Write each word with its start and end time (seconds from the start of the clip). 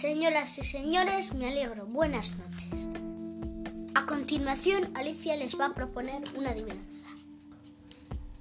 Señoras 0.00 0.56
y 0.58 0.64
señores, 0.64 1.34
me 1.34 1.48
alegro. 1.48 1.84
Buenas 1.86 2.30
noches. 2.36 2.86
A 3.96 4.06
continuación, 4.06 4.96
Alicia 4.96 5.34
les 5.34 5.58
va 5.58 5.66
a 5.66 5.74
proponer 5.74 6.22
una 6.36 6.50
adivinanza. 6.50 7.08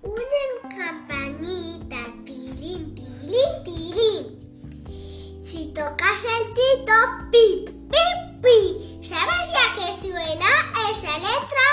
Una 0.04 0.70
campanita, 0.70 1.98
tirín, 2.26 2.94
tirín, 2.94 3.64
tirín. 3.64 5.42
Si 5.44 5.74
tocas 5.74 6.26
el 6.26 6.54
tito, 6.54 6.94
pi, 7.32 7.66
pi, 7.90 8.06
pi. 8.44 9.00
¿Sabes 9.02 9.52
ya 9.52 9.74
que 9.74 9.92
suena 10.00 10.52
esa 10.92 11.18
letra? 11.18 11.66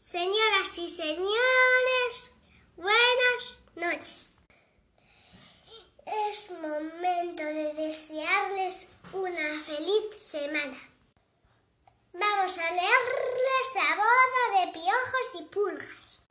Señoras 0.00 0.78
y 0.78 0.88
señores, 0.88 2.30
buenas 2.78 3.58
noches. 3.76 4.23
Es 6.44 6.50
momento 6.50 7.42
de 7.42 7.72
desearles 7.72 8.86
una 9.14 9.62
feliz 9.64 10.04
semana. 10.30 10.76
Vamos 12.12 12.58
a 12.58 12.70
leerles 12.70 13.66
la 13.74 13.96
boda 13.96 14.66
de 14.66 14.72
piojos 14.72 15.40
y 15.40 15.42
pulgas. 15.44 16.22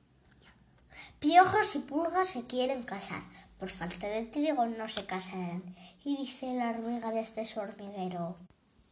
Piojos 1.20 1.76
y 1.76 1.80
pulgas 1.80 2.27
se 2.27 2.45
quieren 2.45 2.84
casar. 2.84 3.23
Por 3.58 3.72
falta 3.72 4.08
de 4.08 4.26
trigo 4.26 4.67
no 4.67 4.88
se 4.88 5.03
casarán. 5.05 5.63
Y 6.03 6.17
dice 6.17 6.45
la 6.53 6.70
hormiga 6.70 7.11
desde 7.11 7.44
su 7.45 7.59
hormiguero. 7.59 8.36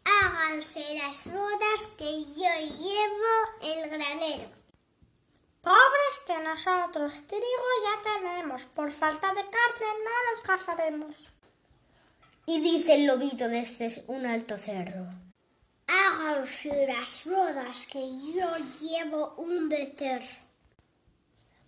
Háganse 0.06 0.96
las 0.96 1.32
bodas 1.32 1.88
que 2.00 2.24
yo 2.26 2.54
llevo 2.80 3.34
el 3.62 3.90
granero. 3.92 4.50
Pobres 5.62 6.26
de 6.28 6.41
nosotros, 6.52 7.28
trigo 7.28 7.68
ya 7.86 8.12
tenemos, 8.12 8.64
por 8.64 8.92
falta 8.92 9.28
de 9.30 9.44
carne 9.56 9.88
no 10.04 10.16
nos 10.32 10.42
casaremos. 10.44 11.30
Y 12.46 12.60
dice 12.60 12.96
el 12.96 13.06
lobito 13.06 13.48
desde 13.48 14.04
un 14.08 14.26
alto 14.26 14.58
cerro. 14.58 15.06
Háganse 15.88 16.88
las 16.88 17.26
bodas 17.26 17.88
que 17.88 18.02
yo 18.34 18.50
llevo 18.82 19.34
un 19.38 19.70
becerro. 19.70 20.36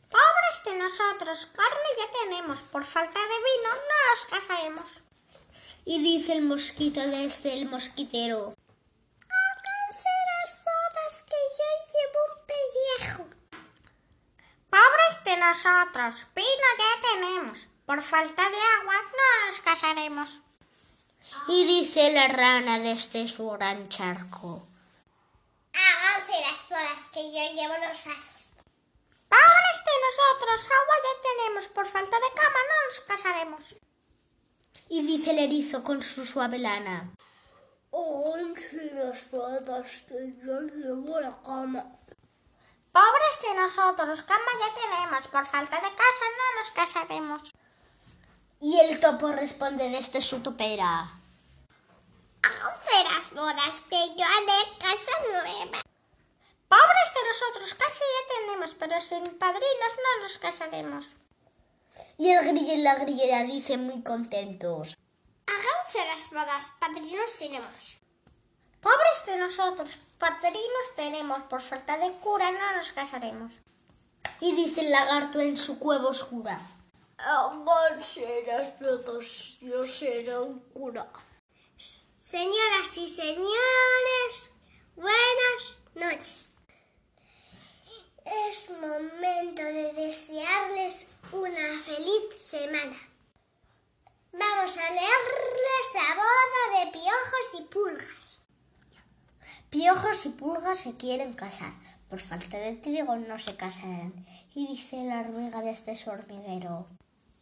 Pobres 0.10 0.58
de 0.66 0.78
nosotros, 0.78 1.46
carne 1.46 1.90
ya 1.98 2.08
tenemos, 2.20 2.60
por 2.64 2.84
falta 2.84 3.20
de 3.22 3.38
vino 3.50 3.70
no 3.90 3.98
nos 4.10 4.26
casaremos. 4.26 4.90
Y 5.86 6.04
dice 6.04 6.34
el 6.34 6.42
mosquito 6.42 7.00
desde 7.08 7.54
el 7.54 7.68
mosquitero. 7.68 8.54
Háganse 9.44 10.10
las 10.32 10.64
bodas 10.68 11.24
que 11.30 11.42
yo 11.58 11.70
llevo 11.94 12.20
un 12.28 12.36
pellejo. 12.52 13.44
Pobres 14.74 15.24
de 15.24 15.33
nosotros, 15.48 16.26
vino 16.36 16.68
ya 16.78 17.02
tenemos, 17.02 17.68
por 17.86 18.02
falta 18.02 18.50
de 18.50 18.58
agua 18.80 18.96
no 19.18 19.46
nos 19.46 19.60
casaremos. 19.60 20.42
Y 21.48 21.66
dice 21.66 22.12
la 22.14 22.28
rana 22.28 22.80
desde 22.80 23.28
su 23.28 23.50
gran 23.50 23.90
charco. 23.90 24.66
Háganse 25.74 26.34
las 26.42 26.70
bodas 26.70 27.06
que 27.12 27.24
yo 27.32 27.54
llevo 27.56 27.74
los 27.86 28.06
vasos. 28.06 28.44
Pobres 29.28 29.80
de 29.88 29.96
nosotros, 30.06 30.70
agua 30.80 30.96
ya 31.04 31.22
tenemos, 31.30 31.68
por 31.68 31.88
falta 31.88 32.18
de 32.18 32.34
cama 32.36 32.60
no 32.70 32.86
nos 32.88 33.00
casaremos. 33.02 33.76
Y 34.90 35.02
dice 35.06 35.32
el 35.32 35.40
erizo 35.40 35.84
con 35.84 36.02
su 36.02 36.26
suave 36.26 36.60
lana. 36.60 37.12
Háganse 37.92 38.92
las 38.94 39.30
bodas 39.30 40.04
que 40.08 40.34
yo 40.44 40.62
llevo 40.62 41.20
la 41.20 41.38
cama. 41.42 41.86
Pobres 42.94 43.42
de 43.42 43.56
nosotros, 43.56 44.22
cama 44.22 44.52
ya 44.60 44.72
tenemos, 44.72 45.28
por 45.28 45.48
falta 45.48 45.78
de 45.78 45.96
casa 45.96 46.26
no 46.38 46.60
nos 46.60 46.72
casaremos. 46.72 47.52
Y 48.62 48.80
el 48.82 49.00
topo 49.00 49.32
responde 49.32 49.90
desde 49.90 50.22
su 50.22 50.42
topera. 50.44 51.12
Háganse 52.44 53.04
las 53.12 53.32
bodas 53.32 53.82
que 53.90 54.16
yo 54.16 54.24
haré 54.24 54.78
casa 54.78 55.12
nueva. 55.32 55.82
Pobres 56.68 57.10
de 57.16 57.28
nosotros, 57.28 57.74
casa 57.74 58.04
ya 58.16 58.36
tenemos, 58.36 58.76
pero 58.76 59.00
sin 59.00 59.24
padrinos 59.40 59.94
no 59.98 60.24
nos 60.24 60.38
casaremos. 60.38 61.16
Y 62.20 62.30
el 62.30 62.46
grillo 62.46 62.74
y 62.74 62.84
la 62.84 62.94
grillera 62.94 63.42
dicen 63.42 63.88
muy 63.88 64.04
contentos. 64.04 64.96
Háganse 65.48 66.06
las 66.06 66.30
bodas, 66.30 66.72
padrinos 66.80 67.40
tenemos. 67.40 68.02
Pobres 68.82 69.26
de 69.26 69.38
nosotros, 69.38 69.98
padrinos 70.24 70.96
tenemos, 70.96 71.44
por 71.50 71.62
falta 71.62 71.98
de 71.98 72.10
cura 72.24 72.50
no 72.52 72.78
nos 72.78 72.94
casaremos. 72.94 73.60
Y 74.40 74.56
dice 74.56 74.80
el 74.82 74.92
lagarto 74.92 75.42
en 75.42 75.58
su 75.58 75.80
cueva 75.80 76.08
oscura. 76.08 76.62
Háganse 77.18 78.44
las 78.48 78.80
bodas, 78.80 79.60
yo 79.60 79.86
seré 79.86 80.38
un 80.38 80.60
cura. 80.72 81.06
Señoras 82.22 82.96
y 82.96 83.10
señores, 83.10 84.32
buenas 84.96 85.62
noches. 85.94 86.40
Es 88.24 88.70
momento 88.70 89.62
de 89.62 89.92
desearles 89.92 91.06
una 91.34 91.68
feliz 91.84 92.24
semana. 92.50 92.98
Vamos 94.32 94.78
a 94.78 94.90
leerles 95.00 95.86
la 95.96 96.16
boda 96.16 96.62
de 96.80 96.92
piojos 96.92 97.60
y 97.60 97.62
pulgas. 97.64 98.23
Piojos 99.74 100.28
y 100.28 100.30
pulgas 100.30 100.82
se 100.82 100.96
quieren 100.98 101.34
casar. 101.34 101.74
Por 102.08 102.20
falta 102.20 102.60
de 102.60 102.76
trigo 102.76 103.16
no 103.16 103.40
se 103.40 103.56
casarán. 103.56 104.14
Y 104.54 104.68
dice 104.68 104.98
la 104.98 105.22
hormiga 105.22 105.64
desde 105.64 105.96
su 105.96 106.12
hormiguero. 106.12 106.86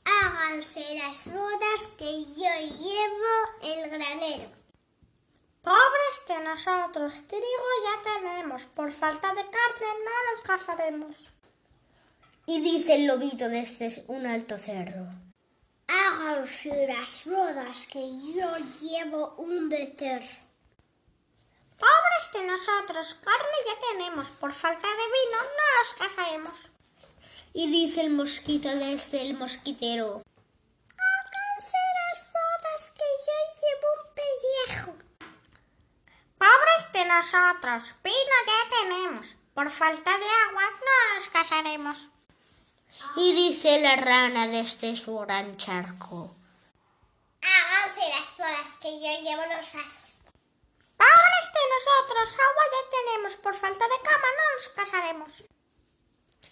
Háganse 0.06 0.80
las 0.96 1.28
bodas 1.28 1.88
que 1.97 2.24
yo 2.24 2.53
llevo 2.80 3.36
el 3.64 3.90
granero. 3.90 4.50
Pobres 5.62 6.16
de 6.25 6.40
nosotros, 6.40 7.28
trigo 7.28 7.69
ya 7.84 8.14
tenemos, 8.14 8.63
por 8.63 8.94
falta 8.94 9.28
de 9.28 9.44
carne 9.44 9.88
no 10.06 10.31
nos 10.31 10.42
casaremos. 10.42 11.30
Y 12.46 12.62
dice 12.62 12.96
el 12.96 13.08
lobito 13.08 13.50
desde 13.50 14.06
un 14.08 14.25
alto 14.25 14.58
cerro. 14.58 15.06
Háganse 15.86 16.88
las 16.88 17.25
bodas 17.25 17.88
que 17.88 18.09
yo 18.34 18.56
llevo 18.80 19.36
un 19.38 19.68
becerro. 19.68 20.50
De 22.30 22.44
nosotros, 22.44 23.16
carne 23.16 23.58
ya 23.66 23.78
tenemos, 23.90 24.28
por 24.28 24.54
falta 24.54 24.88
de 24.88 24.94
vino 24.96 25.38
no 25.42 25.80
nos 25.80 25.94
casaremos. 25.96 26.58
Y 27.52 27.70
dice 27.70 28.02
el 28.02 28.12
mosquito 28.12 28.70
desde 28.70 29.22
el 29.22 29.34
mosquitero. 29.34 30.24
Háganse 30.98 31.78
las 32.00 32.31
bodas 32.31 32.94
que 32.96 33.10
yo 33.28 33.38
llevo 33.60 33.88
un 33.98 34.06
pellejo. 34.16 34.92
Pobres 36.38 36.92
de 36.94 37.06
nosotros, 37.06 37.96
vino 38.02 38.36
ya 38.48 38.70
tenemos, 38.80 39.36
por 39.54 39.70
falta 39.70 40.18
de 40.18 40.30
agua 40.48 40.64
no 40.70 41.14
nos 41.16 41.28
casaremos. 41.28 42.12
Y 43.18 43.34
dice 43.34 43.81
la 43.81 43.98
rana 43.98 44.48
desde 44.48 44.96
su 44.96 45.18
gran 45.18 45.58
charco. 45.58 46.34
Háganse 47.42 48.02
las 48.08 48.38
bodas 48.38 48.74
que 48.80 49.02
yo 49.02 49.22
llevo 49.22 49.44
los 49.54 49.74
vasos. 49.74 50.11
Pobres 51.01 51.47
de 51.57 51.63
nosotros, 51.73 52.38
agua 52.47 52.66
ya 52.75 52.84
tenemos, 52.97 53.35
por 53.38 53.56
falta 53.56 53.85
de 53.85 54.01
cama 54.03 54.28
no 54.38 54.45
nos 54.53 54.67
casaremos. 54.69 55.45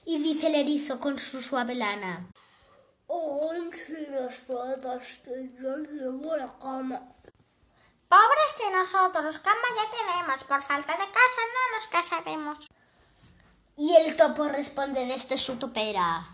Y 0.05 0.17
dice 0.23 0.47
el 0.47 0.55
erizo 0.55 0.99
con 0.99 1.19
su 1.19 1.39
suave 1.39 1.75
lana. 1.75 2.25
Háganse 3.07 4.07
las 4.09 4.47
bodas 4.47 5.19
que 5.23 5.51
yo 5.61 5.77
llevo 5.77 6.35
la 6.35 6.51
cama. 6.57 6.99
Pobres 8.07 8.53
de 8.57 8.71
nosotros, 8.71 9.37
cama 9.37 9.67
ya 9.75 9.87
tenemos, 9.97 10.43
por 10.45 10.63
falta 10.63 10.93
de 10.93 11.11
casa 11.19 11.41
no 11.55 11.75
nos 11.75 11.87
casaremos. 11.87 12.57
Y 13.77 13.95
el 13.97 14.17
topo 14.17 14.47
responde 14.47 15.05
desde 15.05 15.37
su 15.37 15.57
topera. 15.59 16.27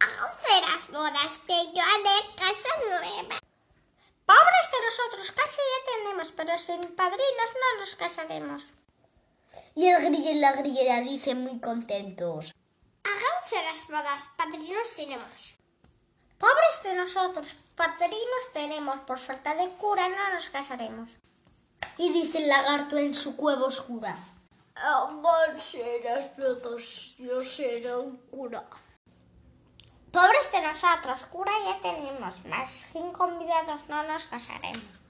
Háganse 0.00 0.60
las 0.68 0.88
bodas 0.90 1.38
que 1.46 1.72
yo 1.72 1.82
haré 1.82 2.34
casa 2.36 2.68
nueva. 2.88 3.49
Pobres 4.30 4.70
de 4.70 4.84
nosotros, 4.86 5.32
casa 5.32 5.60
ya 5.72 5.92
tenemos, 5.92 6.30
pero 6.30 6.56
sin 6.56 6.80
padrinos 6.94 7.50
no 7.62 7.80
nos 7.80 7.96
casaremos. 7.96 8.62
Y 9.74 9.88
el 9.88 10.04
grillo 10.04 10.30
y 10.30 10.34
la 10.34 10.52
grillera 10.52 11.00
dicen 11.00 11.42
muy 11.42 11.58
contentos. 11.58 12.54
Háganse 13.02 13.56
las 13.64 13.88
bodas, 13.88 14.28
padrinos 14.36 14.94
tenemos. 14.94 15.58
Pobres 16.38 16.82
de 16.84 16.94
nosotros, 16.94 17.56
padrinos 17.74 18.44
tenemos, 18.52 19.00
por 19.00 19.18
falta 19.18 19.52
de 19.56 19.68
cura 19.70 20.08
no 20.08 20.32
nos 20.32 20.48
casaremos. 20.48 21.16
Y 21.96 22.12
dice 22.12 22.38
el 22.38 22.48
lagarto 22.48 22.98
en 22.98 23.16
su 23.16 23.36
cueva 23.36 23.64
oscura. 23.66 24.16
Háganse 24.76 26.02
las 26.04 26.36
bodas, 26.36 27.16
yo 27.18 27.42
seré 27.42 27.96
un 27.96 28.16
cura. 28.30 28.64
Pobres 30.12 30.50
de 30.50 30.60
nosotros, 30.62 31.24
cura 31.26 31.52
ya 31.66 31.80
tenemos, 31.80 32.44
más 32.46 32.88
cinco 32.92 33.18
convidados 33.18 33.80
no 33.88 34.02
nos 34.02 34.26
casaremos. 34.26 35.00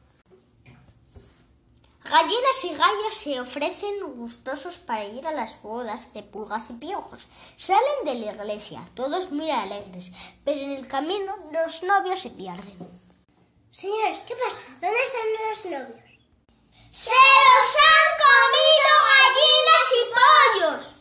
Gallinas 2.04 2.64
y 2.64 2.74
gallos 2.74 3.14
se 3.14 3.40
ofrecen 3.40 4.14
gustosos 4.16 4.78
para 4.78 5.04
ir 5.04 5.26
a 5.26 5.32
las 5.32 5.62
bodas 5.62 6.12
de 6.12 6.22
pulgas 6.22 6.68
y 6.70 6.74
piojos. 6.74 7.28
Salen 7.56 8.04
de 8.04 8.14
la 8.14 8.32
iglesia, 8.32 8.82
todos 8.94 9.30
muy 9.30 9.50
alegres, 9.50 10.10
pero 10.44 10.60
en 10.60 10.72
el 10.72 10.88
camino 10.88 11.36
los 11.52 11.82
novios 11.82 12.18
se 12.18 12.30
pierden. 12.30 12.78
Señores, 13.70 14.18
¿qué 14.26 14.34
pasa? 14.34 14.62
¿Dónde 14.80 15.02
están 15.02 15.28
los 15.48 15.64
novios? 15.66 16.10
¡Se 16.90 17.10
los 17.10 17.76
han 17.88 18.10
comido 18.26 18.90
gallinas 19.14 19.86
y 19.96 20.02
pollos! 20.16 20.94